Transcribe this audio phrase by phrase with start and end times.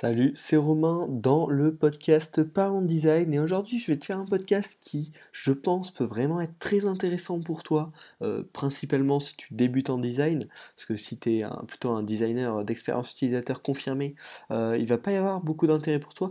[0.00, 4.26] Salut, c'est Romain dans le podcast Parlons Design et aujourd'hui je vais te faire un
[4.26, 7.90] podcast qui, je pense, peut vraiment être très intéressant pour toi,
[8.22, 12.64] euh, principalement si tu débutes en design, parce que si tu es plutôt un designer
[12.64, 14.14] d'expérience utilisateur confirmé,
[14.52, 16.28] euh, il va pas y avoir beaucoup d'intérêt pour toi,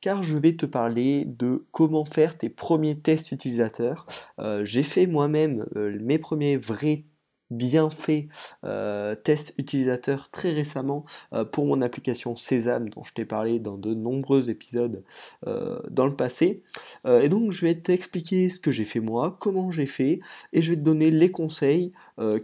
[0.00, 4.06] car je vais te parler de comment faire tes premiers tests utilisateurs.
[4.40, 7.04] Euh, j'ai fait moi-même mes premiers vrais
[7.50, 8.28] bien fait
[8.64, 13.76] euh, test utilisateur très récemment euh, pour mon application Sésame dont je t'ai parlé dans
[13.76, 15.04] de nombreux épisodes
[15.46, 16.62] euh, dans le passé.
[17.06, 20.20] et donc je vais t'expliquer ce que j'ai fait moi, comment j'ai fait,
[20.52, 21.92] et je vais te donner les conseils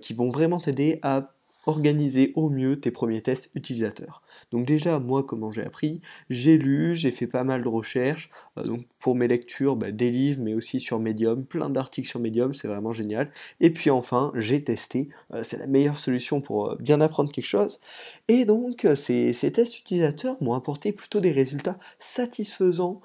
[0.00, 1.32] qui vont vraiment t'aider à
[1.70, 4.22] organiser au mieux tes premiers tests utilisateurs.
[4.52, 6.00] Donc déjà, moi, comment j'ai appris?
[6.28, 10.10] J'ai lu, j'ai fait pas mal de recherches, euh, donc pour mes lectures, bah, des
[10.10, 13.30] livres, mais aussi sur Medium, plein d'articles sur Medium, c'est vraiment génial.
[13.60, 17.44] Et puis enfin, j'ai testé, euh, c'est la meilleure solution pour euh, bien apprendre quelque
[17.44, 17.80] chose.
[18.28, 23.00] Et donc, ces, ces tests utilisateurs m'ont apporté plutôt des résultats satisfaisants,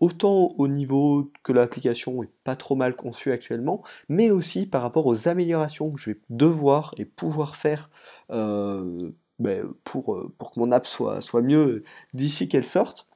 [0.00, 5.06] autant au niveau que l'application est pas trop mal conçue actuellement, mais aussi par rapport
[5.06, 7.90] aux améliorations que je vais devoir et pouvoir faire
[8.30, 11.82] euh, ben, pour, euh, pour que mon app soit, soit mieux
[12.14, 13.08] d'ici qu'elle sorte.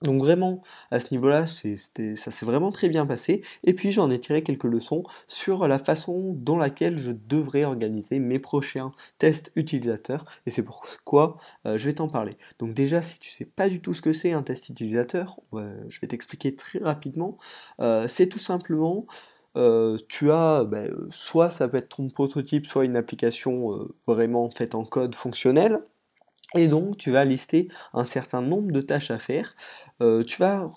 [0.00, 3.42] Donc vraiment, à ce niveau-là, ça s'est vraiment très bien passé.
[3.64, 8.20] Et puis j'en ai tiré quelques leçons sur la façon dont laquelle je devrais organiser
[8.20, 10.24] mes prochains tests utilisateurs.
[10.46, 12.34] Et c'est pourquoi euh, je vais t'en parler.
[12.60, 16.00] Donc déjà, si tu sais pas du tout ce que c'est un test utilisateur, je
[16.00, 17.36] vais t'expliquer très rapidement.
[18.06, 19.04] c'est tout simplement
[19.58, 24.50] euh, tu as ben, soit ça peut être ton prototype, soit une application euh, vraiment
[24.50, 25.80] faite en code fonctionnel.
[26.54, 29.54] Et donc tu vas lister un certain nombre de tâches à faire.
[30.00, 30.70] Euh, tu vas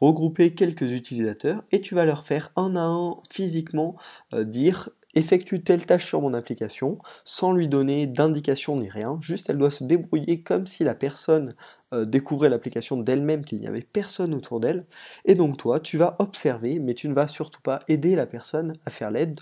[0.00, 3.96] regrouper quelques utilisateurs et tu vas leur faire un à un physiquement
[4.32, 9.58] dire effectue telle tâche sur mon application sans lui donner d'indication ni rien, juste elle
[9.58, 11.50] doit se débrouiller comme si la personne
[11.92, 14.86] euh, découvrait l'application d'elle-même, qu'il n'y avait personne autour d'elle,
[15.24, 18.72] et donc toi tu vas observer, mais tu ne vas surtout pas aider la personne
[18.86, 19.40] à faire l'aide,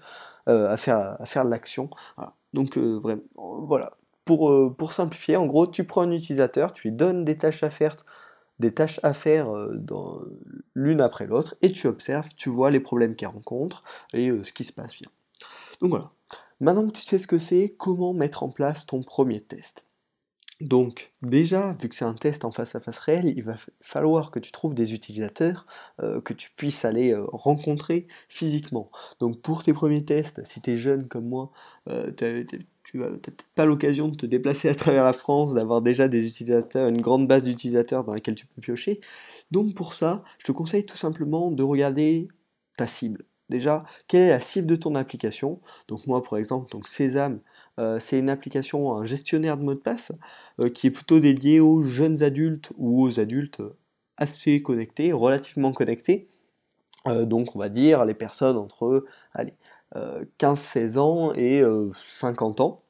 [0.49, 1.91] euh, à faire, l'action.
[2.53, 3.93] Donc euh, vraiment, voilà.
[4.25, 7.97] Pour, simplifier, en gros, tu prends un utilisateur, tu lui donnes des tâches à faire
[8.61, 9.53] des tâches à faire
[10.75, 14.65] l'une après l'autre et tu observes, tu vois les problèmes qu'il rencontre et ce qui
[14.65, 15.11] se passe bien.
[15.81, 16.13] Donc voilà.
[16.61, 19.87] Maintenant que tu sais ce que c'est, comment mettre en place ton premier test?
[20.61, 24.31] Donc déjà, vu que c'est un test en face à face réel, il va falloir
[24.31, 25.67] que tu trouves des utilisateurs
[26.03, 28.91] euh, que tu puisses aller euh, rencontrer physiquement.
[29.21, 31.51] Donc pour tes premiers tests, si tu es jeune comme moi,
[31.89, 36.09] euh, tu n'as peut-être pas l'occasion de te déplacer à travers la France, d'avoir déjà
[36.09, 39.01] des utilisateurs, une grande base d'utilisateurs dans laquelle tu peux piocher.
[39.51, 42.29] Donc pour ça, je te conseille tout simplement de regarder
[42.77, 43.25] ta cible.
[43.51, 45.61] Déjà, quelle est la cible de ton application?
[45.89, 47.41] Donc moi, par exemple, donc Sésame,
[47.81, 50.13] euh, c'est une application, un gestionnaire de mots de passe,
[50.61, 53.61] euh, qui est plutôt dédié aux jeunes adultes ou aux adultes
[54.17, 56.29] assez connectés, relativement connectés.
[57.09, 59.05] Euh, donc on va dire les personnes entre
[60.39, 61.63] 15-16 ans et
[62.09, 62.83] 50 ans.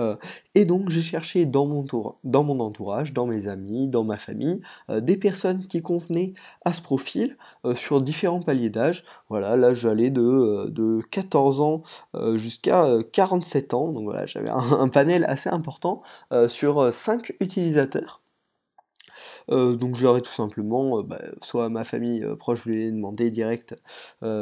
[0.00, 0.16] Euh,
[0.54, 5.16] et donc j'ai cherché dans mon, entourage, dans mes amis, dans ma famille, euh, des
[5.16, 6.32] personnes qui convenaient
[6.64, 9.04] à ce profil euh, sur différents paliers d'âge.
[9.28, 11.82] Voilà, là j'allais de, de 14 ans
[12.34, 16.02] jusqu'à 47 ans, donc voilà, j'avais un, un, panel assez important
[16.48, 18.20] sur 5 utilisateurs.
[19.50, 22.64] Euh, donc je leur ai tout simplement, euh, bah, soit à ma famille euh, proche,
[22.64, 23.78] je lui ai demandé direct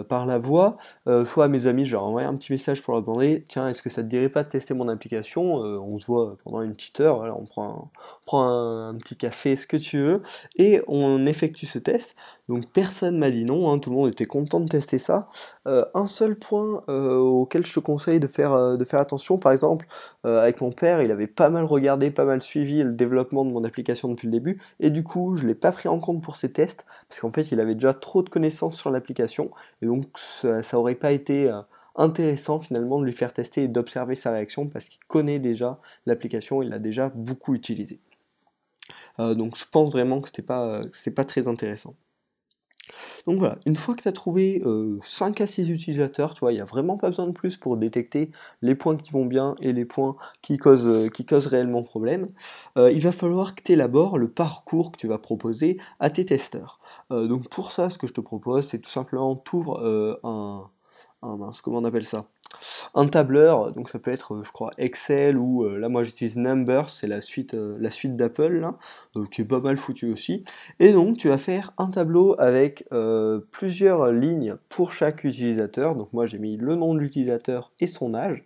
[0.09, 0.77] par la voix,
[1.25, 3.69] soit à mes amis, je leur ai envoyé un petit message pour leur demander, tiens,
[3.69, 5.55] est-ce que ça te dirait pas de tester mon application?
[5.55, 7.91] On se voit pendant une petite heure, on prend,
[8.33, 10.23] un, petit café, ce que tu veux,
[10.57, 12.17] et on effectue ce test.
[12.49, 15.29] Donc personne m'a dit non, hein, tout le monde était content de tester ça.
[15.67, 19.87] un seul point auquel je te conseille de faire, faire attention, par exemple,
[20.25, 23.65] avec mon père, il avait pas mal regardé, pas mal suivi le développement de mon
[23.65, 26.37] application depuis le début, et du coup, je ne l'ai pas pris en compte pour
[26.37, 29.51] ces tests, parce qu'en fait, il avait déjà trop de connaissances sur l'application,
[29.83, 31.61] et donc ça, n'aurait pas été euh,
[31.97, 36.63] intéressant finalement de lui faire tester et d'observer sa réaction, parce qu'il connaît déjà l'application,
[36.63, 38.01] il l'a déjà beaucoup utilisé.
[39.21, 41.95] Euh, donc je pense vraiment que ce pas, euh, pas très intéressant.
[43.27, 44.63] Donc voilà, une fois que tu as trouvé
[45.03, 47.57] 5 euh, à 6 utilisateurs, tu vois, il n'y a vraiment pas besoin de plus
[47.57, 48.31] pour détecter
[48.63, 52.31] les points qui vont bien et les points qui causent, euh, réellement problème.
[52.77, 56.25] Euh, il va falloir que tu élabores le parcours que tu vas proposer à tes
[56.25, 56.81] testeurs.
[57.11, 59.81] donc pour ça, ce que je te propose, c'est tout simplement t'ouvres
[60.25, 60.71] un,
[61.23, 62.27] un, comment on appelle ça?
[62.95, 66.91] Un tableur, donc ça peut être, je crois, Excel ou euh, là moi j'utilise Numbers,
[66.91, 68.67] c'est la suite, euh, la suite d'Apple,
[69.31, 70.45] qui est pas mal foutu aussi.
[70.81, 75.95] Et donc tu vas faire un tableau avec euh, plusieurs lignes pour chaque utilisateur.
[75.95, 78.43] Donc moi j'ai mis le nom de l'utilisateur et son âge.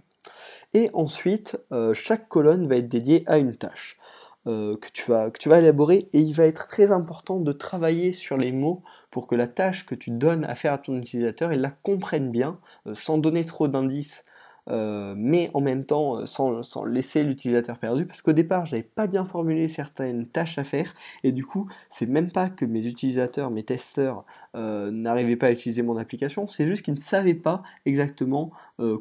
[0.75, 1.59] Et ensuite,
[1.93, 3.99] chaque colonne va être dédiée à une tâche.
[4.47, 8.37] Euh, que, tu vas, que élaborer et il va être très important de travailler sur
[8.37, 11.61] les mots pour que la tâche que tu donnes à faire à ton utilisateur, il
[11.61, 14.25] la comprenne bien, euh, sans donner trop d'indices
[14.69, 19.09] euh, mais en même temps euh, sans, laisser l'utilisateur perdu, parce qu'au départ j'avais pas
[19.09, 20.95] bien formulé certaines tâches à faire,
[21.25, 24.25] et du coup c'est même pas que mes utilisateurs, mes testeurs
[24.55, 28.53] n'arrivaient pas à utiliser mon application, c'est juste qu'ils ne savaient pas exactement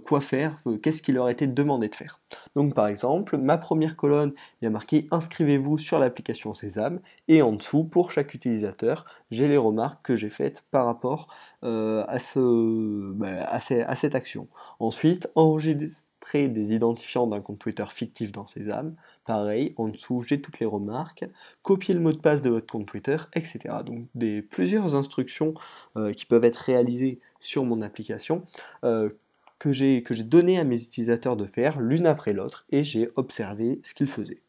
[0.07, 2.20] quoi faire, qu'est-ce qui leur était demandé de faire.
[2.55, 7.41] Donc par exemple, ma première colonne, il y a marqué inscrivez-vous sur l'application Sésame, et
[7.41, 11.27] en dessous, pour chaque utilisateur, j'ai les remarques que j'ai faites par rapport
[11.61, 14.47] à, ce, bah, à, cette action.
[14.79, 16.05] Ensuite, en enregistrer
[16.49, 18.95] des identifiants d'un compte Twitter fictif dans Sésame.
[19.25, 21.25] Pareil, en dessous, j'ai toutes les remarques.
[21.61, 23.59] Copier le mot de passe de votre compte Twitter, etc.
[23.85, 25.53] Donc des, plusieurs instructions
[25.97, 28.45] euh, qui peuvent être réalisées sur mon application
[28.83, 29.09] euh,
[29.61, 33.93] que j'ai donné à mes utilisateurs de faire l'une après l'autre et j'ai observé ce
[33.93, 34.41] qu'ils faisaient.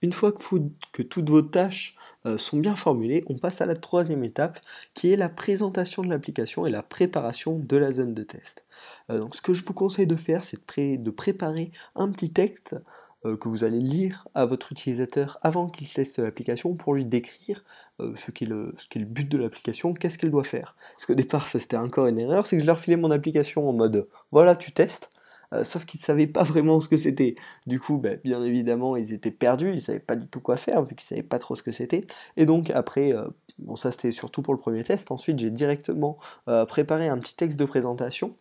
[0.00, 1.94] Une fois que, toutes vos tâches
[2.24, 4.58] euh, sont bien formulées, on passe à la troisième étape
[4.94, 8.64] qui est la présentation de l'application et la préparation de la zone de test.
[9.10, 12.76] Euh, donc ce que je vous conseille de faire, c'est de, préparer un petit texte
[13.22, 17.64] que vous allez lire à votre utilisateur avant qu'il teste l'application pour lui décrire
[17.98, 20.74] ce qu'est le, le, but de l'application, qu'est-ce qu'il doit faire.
[20.92, 23.68] Parce qu'au départ, ça c'était encore une erreur, c'est que je leur filais mon application
[23.68, 25.10] en mode voilà, tu testes.
[25.52, 27.34] Euh, sauf qu'ils ne savaient pas vraiment ce que c'était.
[27.66, 30.56] Du coup, bah, bien évidemment, ils étaient perdus, ils ne savaient pas du tout quoi
[30.56, 32.06] faire, vu qu'ils ne savaient pas trop ce que c'était.
[32.36, 33.26] Et donc après, euh,
[33.58, 36.18] bon ça c'était surtout pour le premier test, ensuite j'ai directement
[36.48, 38.36] euh, préparé un petit texte de présentation,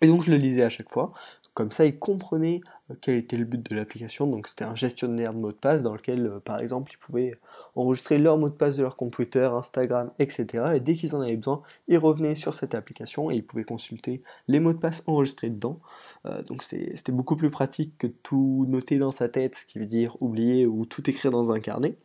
[0.00, 1.12] et donc je le lisais à chaque fois.
[1.54, 2.60] Comme ça, ils comprenaient
[2.90, 4.28] euh, quel était le but de l'application.
[4.28, 7.34] Donc c'était un gestionnaire de mots de passe dans lequel, euh, par exemple, ils pouvaient
[7.74, 10.74] enregistrer leur mot de passe de leur compte Twitter, Instagram, etc.
[10.76, 14.22] Et dès qu'ils en avaient besoin, ils revenaient sur cette application et ils pouvaient consulter
[14.46, 15.80] les mots de passe enregistrés dedans.
[16.26, 19.86] Euh, donc c'était beaucoup plus pratique que tout noter dans sa tête, ce qui veut
[19.86, 21.96] dire oublier ou tout écrire dans un carnet.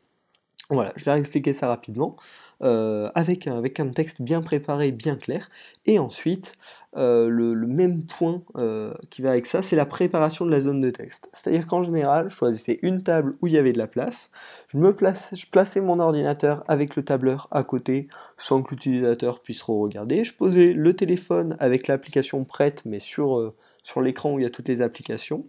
[0.70, 2.16] Voilà, je leur ai expliqué ça rapidement,
[2.64, 5.50] euh, avec, un, texte bien préparé, bien clair.
[5.86, 6.54] Et ensuite,
[6.96, 10.80] euh, le, même point euh, qui va avec ça, c'est la préparation de la zone
[10.80, 11.30] de texte.
[11.34, 14.32] C'est-à-dire qu'en général, je choisissais une table où il y avait de la place,
[14.70, 18.08] je, me plaçais mon ordinateur avec le tableur à côté,
[18.38, 20.24] sans que l'utilisateur puisse re-regarder.
[20.24, 24.50] Je posais le téléphone avec l'application prête, mais sur, sur l'écran où il y a
[24.50, 25.46] toutes les applications.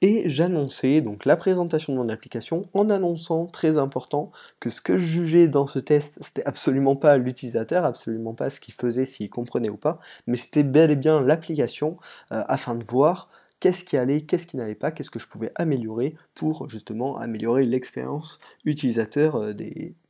[0.00, 4.96] Et j'annonçais donc la présentation de mon application en annonçant, très important, que ce que
[4.96, 9.30] je jugeais dans ce test, c'était absolument pas l'utilisateur, absolument pas ce qu'il faisait, s'il
[9.30, 11.96] comprenait ou pas, mais c'était bel et bien l'application
[12.32, 13.28] euh, afin de voir
[13.60, 17.64] qu'est-ce qui allait, qu'est-ce qui n'allait pas, qu'est-ce que je pouvais améliorer pour justement améliorer
[17.64, 19.52] l'expérience utilisateur euh,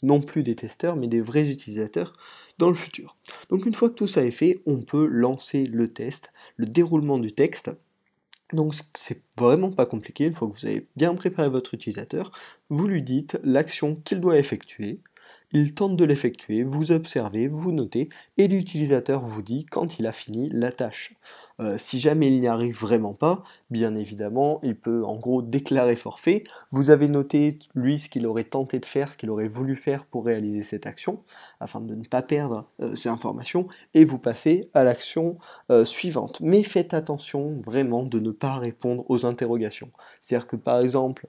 [0.02, 2.14] non plus des testeurs mais des vrais utilisateurs
[2.56, 3.16] dans le futur.
[3.50, 7.18] Donc une fois que tout ça est fait, on peut lancer le test, le déroulement
[7.18, 7.70] du texte
[8.52, 12.32] donc c'est vraiment pas compliqué, une fois que vous avez bien préparé votre utilisateur,
[12.68, 15.00] vous lui dites l'action qu'il doit effectuer,
[15.52, 18.08] il tente de l'effectuer, vous observez, vous notez,
[18.38, 21.14] et l'utilisateur vous dit quand il a fini la tâche.
[21.60, 25.96] Euh, si jamais il n'y arrive vraiment pas, bien évidemment, il peut en gros déclarer
[25.96, 26.44] forfait.
[26.70, 30.06] Vous avez noté, lui, ce qu'il aurait tenté de faire, ce qu'il aurait voulu faire
[30.06, 31.22] pour réaliser cette action,
[31.60, 35.36] afin de ne pas perdre euh, ces informations, et vous passez à l'action
[35.70, 36.40] euh, suivante.
[36.40, 39.90] Mais faites attention vraiment de ne pas répondre aux interrogations.
[40.20, 41.26] C'est-à-dire que par exemple,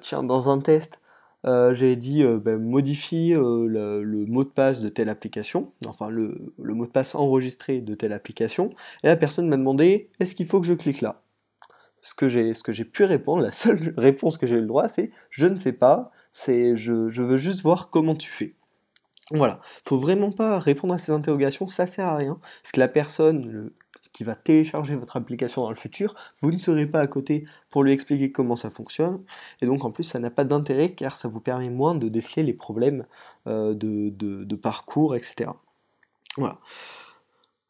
[0.00, 1.00] tiens, dans un test,
[1.46, 3.66] euh, j'ai dit euh, ben, modifie euh,
[4.02, 8.12] le, mot de passe de telle application, enfin le, mot de passe enregistré de telle
[8.12, 8.70] application,
[9.04, 11.22] et la personne m'a demandé est-ce qu'il faut que je clique là?
[12.02, 15.46] Ce que j'ai pu répondre, la seule réponse que j'ai eu le droit, c'est je
[15.46, 18.54] ne sais pas, c'est je, je veux juste voir comment tu fais.
[19.32, 22.86] Voilà, faut vraiment pas répondre à ces interrogations, ça sert à rien, parce que la
[22.88, 23.70] personne,
[24.16, 27.84] qui va télécharger votre application dans le futur, vous ne serez pas à côté pour
[27.84, 29.22] lui expliquer comment ça fonctionne,
[29.60, 32.42] et donc en plus ça n'a pas d'intérêt car ça vous permet moins de déceler
[32.42, 33.04] les problèmes
[33.46, 35.50] euh, de, de, parcours, etc.
[36.38, 36.60] Voilà.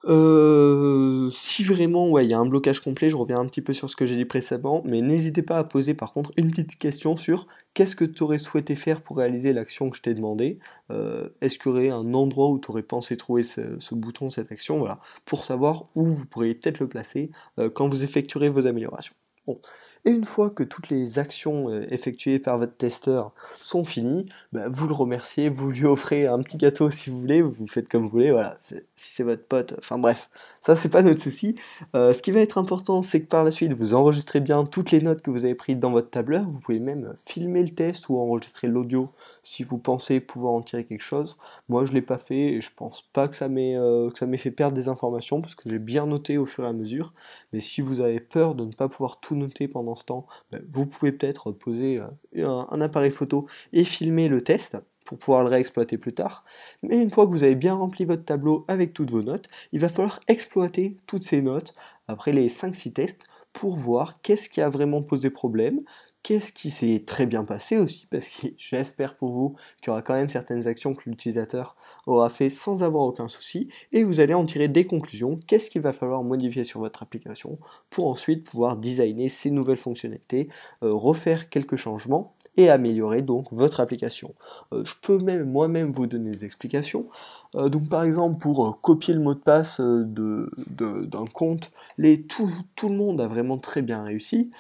[0.06, 3.72] Euh, si vraiment ouais, il y a un blocage complet, je reviens un petit peu
[3.72, 6.76] sur ce que j'ai dit précédemment, mais n'hésitez pas à poser par contre une petite
[6.76, 10.58] question sur qu'est-ce que tu aurais souhaité faire pour réaliser l'action que je t'ai demandé.
[10.90, 14.52] Euh, est-ce qu'il y aurait un endroit où tu aurais pensé trouver ce, bouton, cette
[14.52, 18.66] action, voilà, pour savoir où vous pourriez peut-être le placer euh, quand vous effectuerez vos
[18.66, 19.14] améliorations.
[19.46, 19.60] Bon.
[20.08, 24.68] Et une fois que toutes les actions euh, effectuées par votre testeur sont finies, bah,
[24.70, 28.04] vous le remerciez, vous lui offrez un petit gâteau si vous voulez, vous faites comme
[28.04, 31.56] vous voulez, voilà, si c'est votre pote, enfin bref, ça c'est pas notre souci.
[31.96, 34.92] Euh, ce qui va être important, c'est que par la suite, vous enregistrez bien toutes
[34.92, 38.08] les notes que vous avez prises dans votre tableur, vous pouvez même filmer le test
[38.08, 39.10] ou enregistrer l'audio
[39.42, 41.36] si vous pensez pouvoir en tirer quelque chose.
[41.68, 44.08] Moi je l'ai pas fait et je pense pas que ça m'ait euh,
[44.38, 47.12] fait perdre des informations parce que j'ai bien noté au fur et à mesure,
[47.52, 50.86] mais si vous avez peur de ne pas pouvoir tout noter pendant l'instant, ben, vous
[50.86, 52.00] pouvez peut-être poser
[52.36, 56.44] un, appareil photo et filmer le test pour pouvoir le réexploiter plus tard.
[56.82, 59.80] Mais une fois que vous avez bien rempli votre tableau avec toutes vos notes, il
[59.80, 61.74] va falloir exploiter toutes ces notes
[62.08, 65.80] après les 5-6 tests pour voir qu'est-ce qui a vraiment posé problème,
[66.26, 70.02] qu'est-ce qui s'est très bien passé aussi, parce que j'espère pour vous qu'il y aura
[70.02, 74.34] quand même certaines actions que l'utilisateur aura fait sans avoir aucun souci, et vous allez
[74.34, 78.76] en tirer des conclusions, qu'est-ce qu'il va falloir modifier sur votre application pour ensuite pouvoir
[78.76, 80.48] designer ces nouvelles fonctionnalités,
[80.82, 84.34] euh, refaire quelques changements et améliorer donc votre application.
[84.72, 87.06] Euh, je peux même moi-même vous donner des explications.
[87.54, 92.50] Euh, donc par exemple pour euh, copier le mot de passe d'un compte, les, tout,
[92.74, 94.50] tout, le monde a vraiment très bien réussi.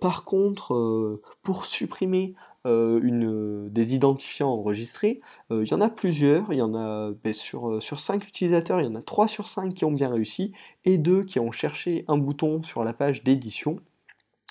[0.00, 5.20] par contre, pour supprimer une, des identifiants enregistrés.
[5.50, 8.84] il y en a plusieurs, il y en a ben, sur, sur 5 utilisateurs, il
[8.84, 10.52] y en a 3 sur 5 qui ont bien réussi
[10.84, 13.80] et 2 qui ont cherché un bouton sur la page d'édition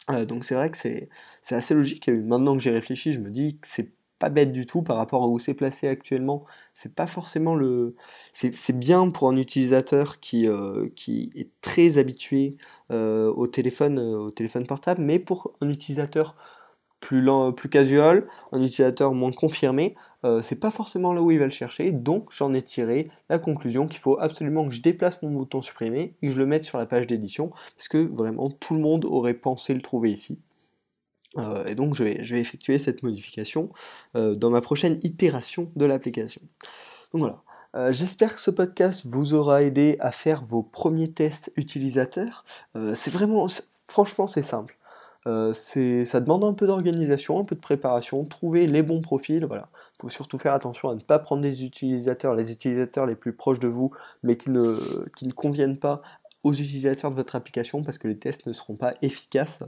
[0.09, 1.09] euh, donc c'est vrai que c'est
[1.51, 2.09] assez logique.
[2.09, 5.23] Maintenant que j'ai réfléchi, je me dis que c'est pas bête du tout par rapport
[5.23, 6.45] à où c'est placé actuellement.
[6.73, 7.95] C'est pas forcément le.
[8.33, 12.57] C'est bien pour un utilisateur qui, euh, est très habitué
[12.91, 16.35] euh, au, téléphone, au téléphone portable, mais pour un utilisateur
[17.03, 21.51] plus, casual, un utilisateur moins confirmé, euh, c'est pas forcément là où il va le
[21.51, 25.61] chercher, donc j'en ai tiré la conclusion qu'il faut absolument que je déplace mon bouton
[25.61, 28.79] supprimer et que je le mette sur la page d'édition, parce que vraiment tout le
[28.79, 30.39] monde aurait pensé le trouver ici.
[31.37, 33.69] Euh, et donc je vais, je vais, effectuer cette modification
[34.15, 36.41] euh, dans ma prochaine itération de l'application.
[37.13, 37.41] Donc voilà.
[37.91, 42.45] J'espère que ce podcast vous aura aidé à faire vos premiers tests utilisateurs.
[42.93, 43.47] c'est vraiment,
[43.87, 44.77] franchement, c'est simple.
[45.27, 49.69] Euh, ça demande un peu d'organisation, un peu de préparation, trouver les bons profils, voilà.
[49.97, 53.33] Il faut surtout faire attention à ne pas prendre des utilisateurs, les utilisateurs les plus
[53.33, 53.91] proches de vous,
[54.23, 54.75] mais qui ne,
[55.15, 56.01] qui ne conviennent pas
[56.43, 59.59] aux utilisateurs de votre application parce que les tests ne seront pas efficaces.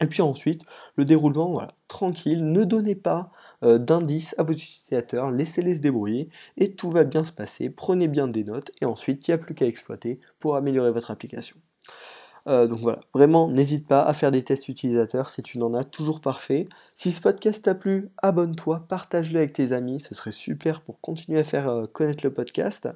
[0.00, 0.62] Et puis ensuite,
[0.96, 3.30] le déroulement, voilà, tranquille, ne donnez pas
[3.62, 7.70] euh, d'indices à vos utilisateurs, laissez-les se débrouiller et tout va bien se passer.
[7.70, 11.10] Prenez bien des notes et ensuite, il n'y a plus qu'à exploiter pour améliorer votre
[11.10, 11.56] application.
[12.48, 15.84] Euh, donc voilà, vraiment, n'hésite pas à faire des tests utilisateurs si tu n'en as
[15.84, 16.66] toujours pas fait.
[16.94, 21.38] Si ce podcast t'a plu, abonne-toi, partage-le avec tes amis, ce serait super pour continuer
[21.38, 22.88] à faire euh, connaître le podcast.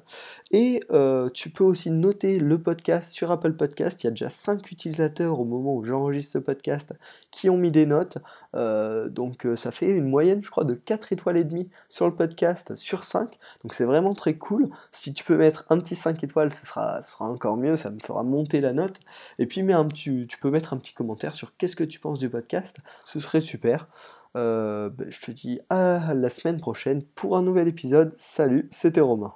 [0.51, 4.03] Et euh, tu peux aussi noter le podcast sur Apple Podcast.
[4.03, 6.93] Il y a déjà 5 utilisateurs au moment où j'enregistre ce podcast
[7.31, 8.17] qui ont mis des notes.
[8.53, 12.75] donc ça fait une moyenne, je crois, de 4 étoiles et demie sur le podcast
[12.75, 13.37] sur 5.
[13.63, 14.69] Donc c'est vraiment très cool.
[14.91, 18.23] Si tu peux mettre un petit 5 étoiles, ce sera encore mieux, ça me fera
[18.23, 18.99] monter la note.
[19.39, 22.19] Et puis un, tu, tu, peux mettre un petit commentaire sur qu'est-ce que tu penses
[22.19, 22.77] du podcast.
[23.05, 23.87] Ce serait super.
[24.35, 28.13] Euh, ben, je te dis à la semaine prochaine pour un nouvel épisode.
[28.17, 29.33] Salut, c'était Romain.